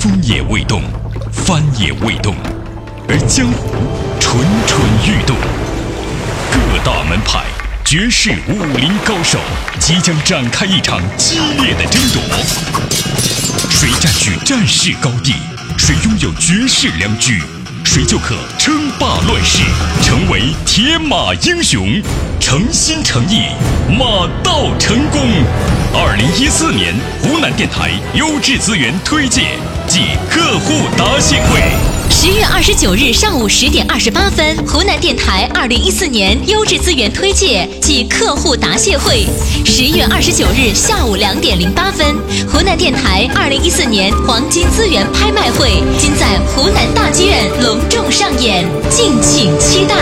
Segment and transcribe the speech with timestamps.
[0.00, 0.82] 风也未动，
[1.30, 2.34] 帆也未动，
[3.06, 3.74] 而江湖
[4.18, 5.36] 蠢蠢欲动。
[6.50, 7.44] 各大门派、
[7.84, 9.38] 绝世武林高手
[9.78, 12.22] 即将展开一场激烈的争夺，
[13.68, 15.34] 谁占据战事高地，
[15.76, 17.42] 谁拥有绝世良驹，
[17.84, 19.62] 谁就可称霸乱世，
[20.02, 22.00] 成为铁马英雄。
[22.40, 23.48] 诚心诚意，
[23.98, 25.20] 马到成功。
[25.92, 31.60] 二零一四年湖南电台优质资源推介暨客户答谢会。
[32.08, 39.26] 十月二十九日上午十点二十八分，湖南电台二零一四年优质资源推介暨客户答谢会；
[39.64, 42.06] 十月二十九日下午两点零八分，
[42.52, 49.96] 湖南电台二零一四年黄金资源拍卖会今在湖南大剧院隆重上演，敬请期待。